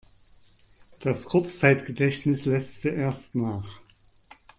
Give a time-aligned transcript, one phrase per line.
[1.01, 3.79] Das Kurzzeitgedächtnis lässt zuerst nach.